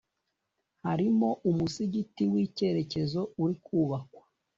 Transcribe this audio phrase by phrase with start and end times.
[0.85, 4.23] harimo umusigiti w’icyitegererezo uri kubakwa